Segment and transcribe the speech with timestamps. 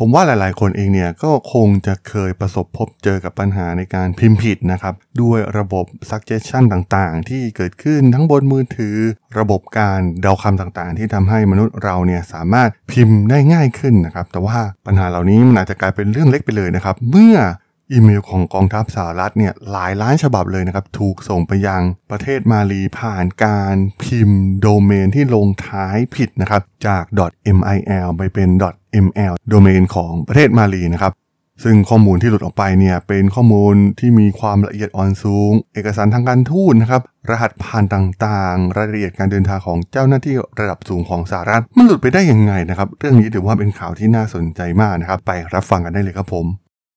[0.00, 8.96] ผมว่าหลายๆ คนเองเนี่ยก็คงจะเคยประสบพบเจอกับปัญหาในการพิมพ์ผิดนะครับ ด้วยระบบ suggestion ต่างๆ ที่เกิดขึ้นทั้งบนมือถือ
[9.38, 17.36] ระบบการเดาคำต่างๆ ที่ทำให้มนุษย์เราเนี่ยสามารถพิมพ์ได้ง่ายขึ้นนะครับ แต่ว่าปัญหาเหล่านี้มันอาจจะกลายเป็นเรื่องเล็กไปเลยนะครับ เมื่อ
[17.92, 27.04] อีเมลของกองทัพสหรัฐเนี่ยหลายล้านฉบับเลยนะครับถูกส่งไปยังประเทศมาลีผ่านการพิมพ์โดเมนที่ลงท้ายผิดนะครับจาก
[27.56, 28.48] .mil ไปเป็น
[29.04, 31.12] .ml โดเมนของประเทศมาลีนะครับ
[31.64, 46.46] ซึ่งข้อมูลที่หลุดออกไปเนี่ยเป็นข้อมูลที่มีความละเอียดอ่อนสูง เอกสารทางการทูตนะครับรหัสผ่านต่างๆ รายละเอียดการเดินทางของเจ้าหน้าที่ระดับสูงของสหรัฐมันหลุดไปได้ยังไงนะครับเรื่องนี้ถือว่าเป็นข่าวที่น่าสนใจมากนะครับไปรับฟังกันได้เลยครับผม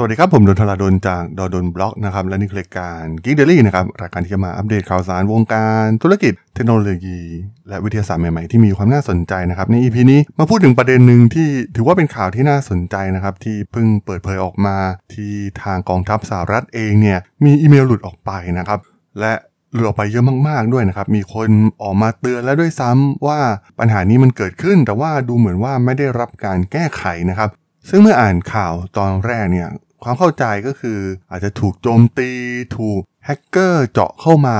[0.00, 7.20] สวัสดีครับ ผมดนทลาดนจากดดนบล็อกนะครับ และนี่คือรายการ Geek Daily นะครับ รายการที่จะมาอัปเดตข่าวสารวงการธุรกิจ เทคโนโลยี
[7.68, 14.76] และวิทยาศาสตร์ใหม่ๆ ที่มีความน่าสนใจนะครับ ใน EP นี้มาพูดถึงประเด็นหนึ่งที่ถือว่าเป็นข่าวที่น่าสนใจนะครับ ที่เพิ่งเปิดเผยออกมา
[15.14, 18.80] ที่ทางกองทัพสหรัฐเองเนี่ยมีอีเมลหลุดออกไปนะครับ
[19.20, 19.32] และ
[19.72, 21.48] หลุดออกไปเยอะมากๆด้วยนะครับ มีคน
[21.82, 23.40] ออกมาเตือนแล้วด้วยซ้ำว่า
[23.78, 27.50] ปัญหานี้มันเกิดขึ้น แต่ว่าดูเหมือนว่าไม่ได้รับการแก้ไขนะครับ
[27.90, 29.68] ซึ่งเมื่ออ่านข่าวตอนแรกเนี่ย
[30.02, 30.98] ความเข้าใจก็คือ
[31.30, 32.30] อาจจะถูกโจมตี
[32.76, 34.56] ถูกแฮกเกอร์เจาะเข้ามา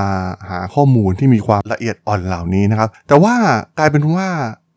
[0.51, 3.35] หาข้อมูลที่มีความละเอียดอ่อนเหล่านี้นะครับ แต่ว่า
[3.79, 4.29] กลายเป็นว่า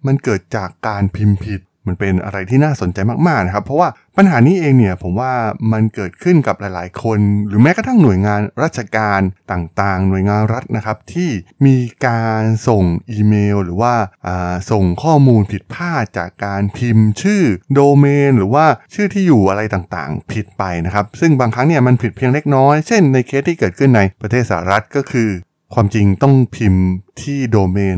[0.07, 5.33] มันเกิดจากการพิมพ์ผิด มันเป็นอะไรที่น่าสนใจมากๆนะครับ เพราะว่าปัญหานี้เองเนี่ยผมว่า
[5.71, 11.29] มันเกิดขึ้นกับหลายๆ คน หรือแม้กระทั่งหน่วยงานราชการต่างๆ หน่วยงานรัฐนะครับที่
[11.65, 13.93] มีการส่งอีเมล หรือว่า
[14.71, 17.43] ส่งข้อมูลผิดพลาดจากการพิมพ์ ชื่อ
[17.73, 25.29] โดเมน หรือว่าชื่อที่อยู่อะไรต่างๆ ผิดไปนะครับ ซึ่งบางครั้งเนี่ยมันผิดเพียงเล็กน้อย เช่นในเคสที่เกิดขึ้นในประเทศสหรัฐก็คือ
[25.75, 26.85] ความจริงต้องพิมพ์
[27.21, 27.97] ที่โดเมน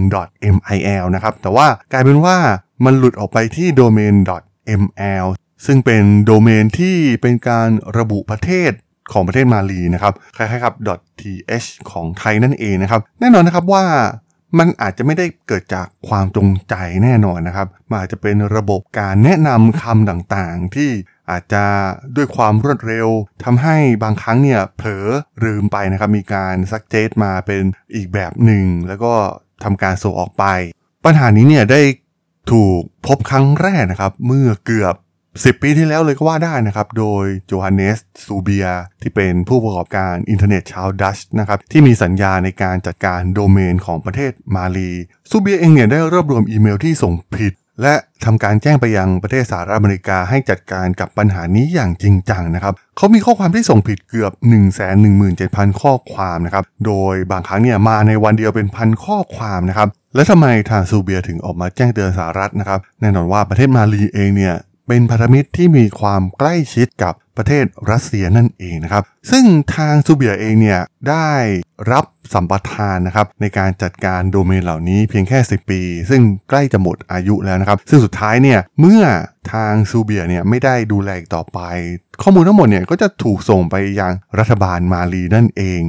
[0.54, 2.38] .mil นะครับ แต่ว่ากลายเป็นว่า
[2.86, 4.14] มันหลุดออกไปที่โดเมน
[4.82, 5.28] .ml
[5.66, 8.72] ซึ่งเป็นโดเมนที่เป็นการระบุประเทศ
[9.12, 10.74] ของประเทศมาลีนะครับคล้ายๆกับ
[11.20, 13.86] .th ของไทยนั่นเองนะครับ แน่นอนนะครับว่า
[14.60, 20.90] มันอาจจะไม่ได้เกิดจากความจงใจแน่นอนนะครับ มันอาจจะเป็นระบบการแนะนำคำต่างๆ ที่
[21.30, 21.64] อาจจะ
[22.16, 23.08] ด้วยความรวดเร็ว
[23.44, 25.08] ทำให้บางครั้งเนี่ยเผลอ
[25.44, 27.64] ลืมไปนะครับ มีการซักเจตมาเป็น
[27.96, 29.14] อีกแบบหนึ่ง แล้วก็
[29.64, 30.46] ทำการส่งออกไป
[31.06, 31.82] ปัญหานี้เนี่ยได้
[32.52, 34.96] ถูกพบครั้งแรกนะครับ เมื่อเกือบ
[35.34, 38.68] 10 ปีที่แล้วเลยก็ว่าได้นะครับ โดยโจฮันเนสซูเบีย
[39.02, 44.92] ที่เป็นผู้ประกอบการอินเทอร์เน็ตชาวดัตช์นะครับ ที่มีสัญญาในการจัดการโดเมนของประเทศมาลี
[45.30, 47.96] ซูเบียเองเนี่ยได้รวบรวมอีเมลที่ส่งผิดและ
[48.26, 54.31] ทำการแจ้งไปยังประเทศสหรัฐอเมริกาให้จัดการกับปัญหานี้อย่างจริงจังนะครับ เขามีข้อความที่ส่งผิดเกือบ
[55.08, 64.56] 117,000 ข้อความนะครับ โดยบางครั้งเนี่ยมาในวันเดียวเป็นพันข้อความนะครับ และทำไมทางซูเบียถึงออกมาแจ้งเตือนสหรัฐนะครับ แน่นอนว่าประเทศมาลีเองเนี่ย
[64.88, 70.79] เป็นพันธมิตรที่มีความใกล้ชิดกับประเทศรัสเซียนั่นเองนะครับ ซึ่งทางซูเบียเองเนี่ย
[71.09, 71.31] ได้
[71.91, 79.03] รับสัมปทานนะครับในการจัดการโดเมนเหล่านี้เพียงแค่ 10 ปี ซึ่งใกล้จะหมดอายุแล้วนะครับ ซึ่งสุดท้ายเนี่ยเมื่อ
[79.53, 81.59] ทางซูเบียเนี่ยไม่ได้ดูแลอีกต่อไป
[82.22, 85.81] ข้อมูลทั้งหมดเนี่ยก็จะถูกส่งไปยังรัฐบาลมาลีนั่นเอง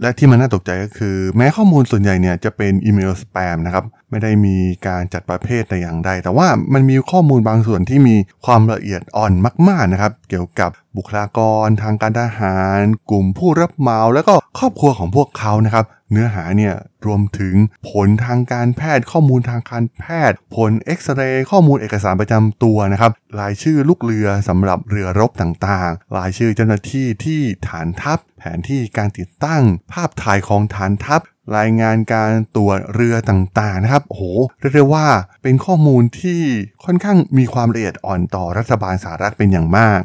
[0.00, 4.56] และที่มันน่าตกใจก็คือ แม้ข้อมูลส่วนใหญ่เนี่ยจะเป็นอีเมลสแปมนะครับ ไม่ได้มี
[4.86, 9.32] การจัดประเภทแต่อย่างใด แต่ว่ามันมีข้อมูลบางส่วนที่มีความละเอียดอ่อน
[9.68, 12.80] มาก ๆนะครับ เกี่ยวกับบุคลากรทางการทหาร
[13.10, 16.74] กลุ่มผู้รับเหมาแล้วก็ครอบครัวของพวกเขานะครับ เนื้อหาเนี่ย
[17.06, 17.54] รวมถึง
[17.88, 29.62] ผลทางการแพทย์ ข้อมูลทางการแพทย์ ผลเอ็กซเรย์ข้อมูลเอกสารประจำตัวนะครับรายชื่อลูกเรือสำหรับเรือรบต่างๆรายชื่อเจ้าหน้าที่ที่ฐานทัพ แผนที่การติดตั้ง
[29.92, 31.20] ภาพถ่ายของฐานทัพ
[31.56, 34.22] รายงานการตรวจเรือต่างๆนะครับ โอ้โห
[34.60, 35.06] เรียกได้ว่า
[35.42, 36.40] เป็นข้อมูลที่
[36.84, 40.00] ค่อนข้างมีความละเอียดอ่อนต่อรัฐบาลสหรัฐเป็นอย่างมาก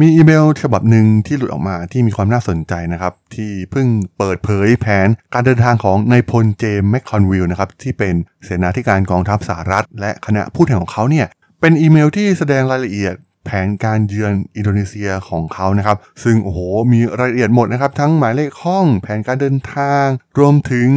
[0.00, 3.86] มีอีเมลฉบับหนึ่งที่หลุดออกมาที่มีความน่าสนใจนะครับ ที่เพิ่ง
[4.18, 11.26] เปิดเผยแผนการเดินทางของนายพลเจมส์แมคคอนวิลนะครับ ที่เป็นเสนาธิการกองทัพสหรัฐ และคณะผู้แทนของเขาเนี่ย
[11.60, 16.60] เป็นอีเมลที่แสดงรายละเอียด แผนการเยือนอินโดนีเซียของเขานะครับ ซึ่งโอ้โห
[16.92, 20.06] มีรายละเอียดหมดนะครับ ทั้งหมายเลขห้อง แผนการเดินทาง
[20.38, 20.88] รวมถึง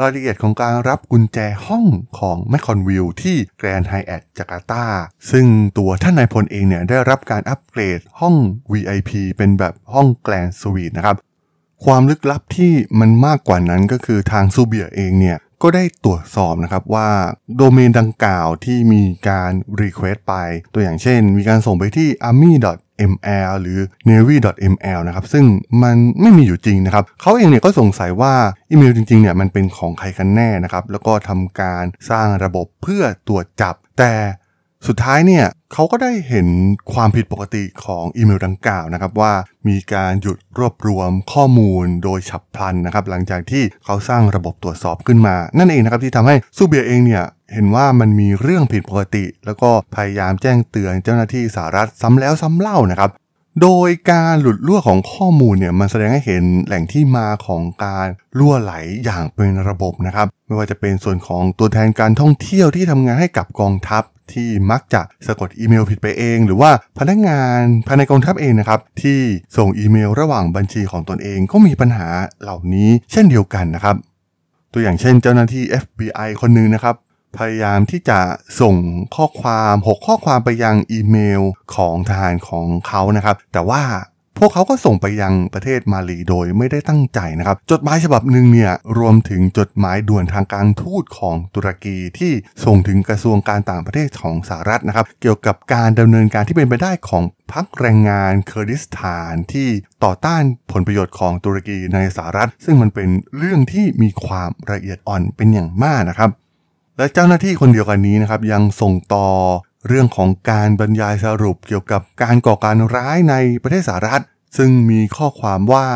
[0.00, 1.84] รายละเอียดของการรับกุญแจห้อง
[2.18, 4.84] ของแมคคอนวิลที่แกรนด์ไฮแอทจาการ์ตา
[5.30, 5.46] ซึ่ง
[5.78, 8.34] ตัวท่านนายพลเองเนี่ยได้รับการอัปเกรดห้อง
[8.72, 11.16] VIP เป็นแบบห้องแกรนด์สวีทนะครับ
[11.84, 17.08] ความลึกลับที่มันมากกว่านั้นก็คือทางซูเบียเองเนี่ย ก็ได้ตรวจสอบนะครับว่า
[17.56, 20.34] โดเมนดังกล่าวที่มีการ Request ไป
[20.74, 22.52] ตัวอย่างเช่น มีการส่งไปที่ army
[23.12, 23.78] ml หรือ
[24.08, 25.44] navy.ml นะครับ ซึ่ง
[25.82, 28.34] มันไม่มีอยู่จริงนะครับ เขาเองเนี่ยก็สงสัยว่า
[28.70, 34.12] อีเมลจริงๆเนี่ยมันเป็นของใครกันแน่นะครับ แล้วก็ทำการสร้างระบบเพื่อตรวจจับ แต่
[34.88, 36.48] สุดท้ายเนี่ยเขาก็ได้เห็น
[36.92, 39.32] ความผิดปกติของอีเมลดังกล่าวนะครับว่า
[39.68, 47.24] มีการหยุดรวบรวมข้อมูลโดยฉับพลันนะครับหลังจากที่เขาสร้างระบบตรวจสอบขึ้นมา นั่นเองนะครับที่ทำให้ซูเบียเองเนี่ย
[47.54, 53.10] เห็นว่ามันมีเรื่องผิดปกติ แล้วก็พยายามแจ้งเตือนเจ้าหน้าที่สหรัฐซ้ำแล้วซ้ำเล่านะครับ
[53.62, 58.06] โดยการหลุดรั่วของข้อมูลเนี่ยมันแสดงให้เห็นแหล่งที่มาของการ
[58.38, 58.74] รั่วไหล
[59.04, 64.02] อย่างเป็นระบบนะครับ ไม่ว่าจะเป็นส่วนของตัวแทนการท่องเที่ยวที่ทำงานให้กับกองทัพ
[64.32, 69.20] ที่มักจะสะกดอีเมลผิดไปเอง หรือว่าพนักงานภายในกองทัพเองนะครับ ที่
[69.56, 72.08] ส่งอีเมลระหว่างบัญชีของตนเองก็มีปัญหา
[72.42, 73.96] เหล่านี้เช่นเดียวกันนะครับ
[74.72, 76.96] ตัวอย่างเช่นเจ้าหน้าที่ FBI คนหนึ่งนะครับ
[77.38, 78.20] พยายามที่จะ
[78.60, 78.74] ส่ง
[79.16, 81.42] ข้อความ 6 ข้อความไปยังอีเมล
[81.74, 83.82] ของทหารของเขานะครับ แต่ว่า
[84.38, 92.32] พวกเขาก็ส่งไปยังประเทศมาลีโดยไม่ได้ตั้งใจนะครับ จดหมายฉบับหนึ่งเนี่ยรวมถึงจดหมายด่วนทางการทูตของตุรกีที่
[92.64, 99.68] ส่งถึงกระทรวงการต่างประเทศของสหรัฐนะครับ เกี่ยวกับการดำเนินการที่เป็นไปได้ของพรรคแรงงานเคอร์ดิสถานที่
[100.04, 100.42] ต่อต้าน
[100.72, 106.30] ผลประโยชน์ของตุรกีในสหรัฐ ซึ่งมันเป็นเรื่องที่มีความละเอียดอ่อนเป็นอย่างมากนะครับ
[106.98, 109.26] และเจ้าหน้าที่คนเดียวกันนี้นะครับยังส่งต่อ
[109.88, 114.22] เรื่องของการบรรยายสรุปเกี่ยวกับการก่อการร้ายในประเทศสหรัฐ
[114.56, 115.86] ซึ่งมีข้อความว่า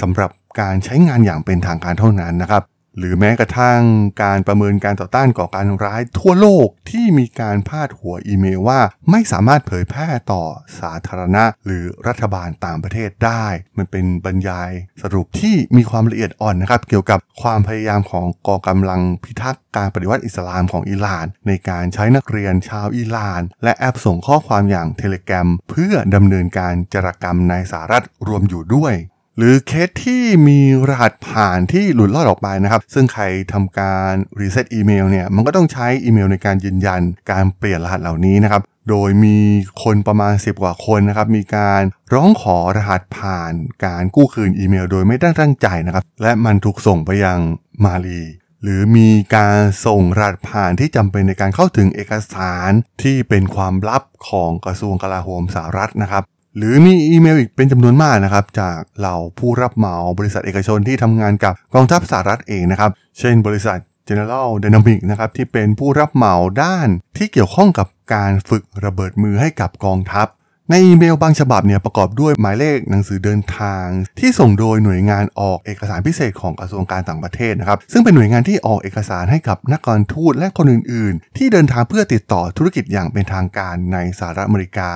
[0.00, 2.62] สำหรับการใช้งานอย่างเป็นทางการเท่านั้นนะครับ
[2.98, 3.80] หรือแม้กระทั่ง
[4.22, 10.44] การประเมินการต่อต้านก่อการร้ายทั่วโลกที่มีการพาดหัวอีเมลว่า ไม่สามารถเผยแพร่ต่อ
[10.80, 13.46] สาธารณะ หรือรัฐบาลต่างประเทศได้
[13.78, 14.70] มันเป็นบรรยาย
[15.02, 28.94] สรุปที่มีความละเอียดอ่อนนะครับ เกี่ยวกับความพยายามของกองกำลังพิทักษ์การปฏิวัติอิสลามของอิหร่าน ในการใช้นักเรียนชาวอิหร่าน และแอปส่งข้อความอย่างเทเลกรมเพื่อดำเนินการจารกรรมในสหรัฐรวมอยู่ด้วย
[29.38, 37.00] หรือเคสที่มีรหัสผ่านที่หลุดลอดออกไปนะครับ ซึ่งใครทำการรีเซ็ตอีเมลเนี่ยมันก็ต้องใช้อีเมลในการยืนยัน
[37.30, 39.38] การเปลี่ยนรหัสเหล่านี้นะครับโดยมี
[39.82, 41.82] คนประมาณ 10 กว่าคนนะครับมีการ
[42.14, 43.52] ร้องขอรหัสผ่าน
[43.84, 47.38] การกู้คืนอีเมล โดยไม่ได้ตั้งใจนะครับ และมันถูกส่งไปยัง
[47.84, 48.22] มาลี
[48.62, 52.70] หรือมีการส่งรหัสผ่านที่จำเป็นในการเข้าถึงเอกสาร
[53.02, 56.22] ที่เป็นความลับของกระทรวงกลาโหมสหรัฐนะครับ
[56.56, 70.28] หรือมีอีเมลอีกเป็นจำนวนมากนะครับ จากเหล่าผู้รับเหมาบริษัทเอกชนที่ทำงานกับกองทัพสหรัฐเองนะครับ เช่นบริษัท General Dynamics นะครับที่เป็นผู้รับเหมาด้านที่เกี่ยวข้องกับการฝึกระเบิดมือให้กับกองทัพ
[70.70, 73.86] ในอีเมลบางฉบับเนี่ยประกอบด้วยหมายเลขหนังสือเดินทาง
[74.18, 84.90] ที่ส่งโดยหน่วยงานออกเอกสารพิเศษของกระทรวงการต่างประเทศนะครับ ซึ่งเป็นหน่วยงานที่ออกเอกสารให้กับนักการทูตและคนอื่น ๆ ที่เดินทางเพื่อติดต่อธุรกิจอย่างเป็นทางการในสหรัฐอเมริกา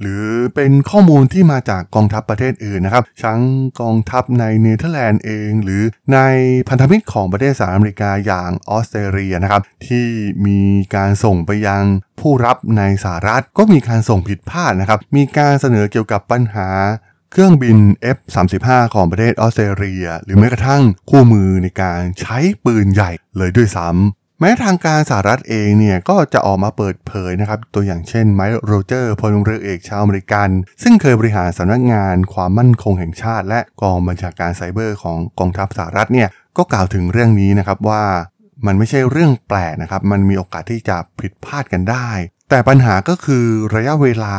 [0.00, 0.24] หรือ
[0.54, 3.40] เป็นข้อมูลที่มาจากกองทัพประเทศอื่นนะครับทั้ง
[3.80, 6.18] กองทัพในเนเธอร์แลนด์เอง หรือใน
[6.68, 10.06] พันธมิตรของประเทศสหรัฐอเมริกาอย่างออสเตรเลียนะครับที่
[10.46, 10.60] มี
[10.94, 11.84] การส่งไปยัง
[12.20, 16.68] ผู้รับในสหรัฐก็มีการส่งผิดพลาดนะครับมีการเสนอเกี่ยวกับปัญหา
[17.32, 17.78] เครื่องบิน
[18.16, 30.48] F-35 ของประเทศออสเตรเลีย หรือแม้กระทั่งคู่มือในการใช้ปืนใหญ่เลยด้วยซ้ำ แม้ทางการสหรัฐเองเนี่ยก็จะออกมาเปิดเผยนะครับ ตัวอย่างเช่นไมค์โรเจอร์พลเรือเอกชาวอเมริกัน
[30.82, 38.04] ซึ่งเคยบริหารสำนักงานความมั่นคงแห่งชาติ และกองบัญชาการไซเบอร์ของกองทัพสหรัฐเนี่ยก็กล่าวถึงเรื่องนี้นะครับว่า
[38.66, 42.08] มันไม่ใช่เรื่องแปลกนะครับ มันมีโอกาสที่จะผิดพลาดกันได้
[42.50, 44.36] แต่ปัญหาก็คือระยะเวลา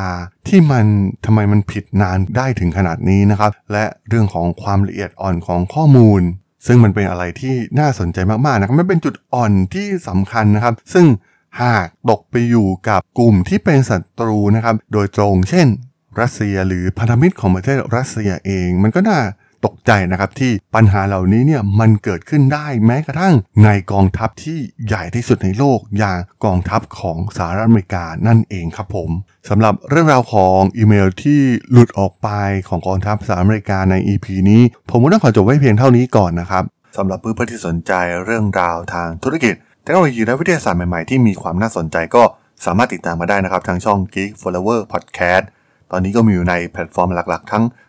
[0.47, 0.85] ที่มัน
[1.25, 6.21] ทำไมมันผิดนานได้ถึงขนาดนี้นะครับ และเรื่องของความละเอียดอ่อนของข้อมูล
[6.65, 11.05] ซึ่งมันเป็นอะไรที่น่าสนใจมากๆนะครับมันเป็นจุดอ่อนที่สำคัญนะครับ ซึ่ง
[11.61, 15.67] หากตกไปอยู่กับกลุ่มที่เป็นศัตรูนะครับ โดยตรงเช่น
[16.19, 19.19] รัสเซียหรือพันธมิตรของประเทศรัสเซียเอง มันก็น่า
[19.65, 29.09] ตกใจนะครับที่ปัญหาเหล่านี้เนี่ยมันเกิดขึ้นได้แม้กระทั่งในกองทัพที่ใหญ่ที่สุดในโลกอย่างกองทัพของสหรัฐอเมริกานั่นเองครับผม
[29.49, 31.39] สำหรับเรื่องราวของอีเมลที่
[31.71, 32.29] หลุดออกไป
[32.67, 36.63] ของกองทัพสหรัฐอเมริกาใน EP นี้ ผมก็ต้องขอจบไว้เพียงเท่านี้ก่อนนะครับ
[36.97, 37.91] สำหรับเพื่อนๆที่สนใจ
[38.25, 42.23] เรื่องราวทางธุรกิจเทคโนโลยีและวิทยาศาสตร์ใหม่ๆที่มีความน่าสนใจก็
[42.65, 45.45] สามารถติดตามมาได้นะครับทางช่อง Geek Forever Podcast
[45.91, 47.63] ตอนนี้ก็มีอยู่ในแพลตฟอร์มหลักๆ ทั้ง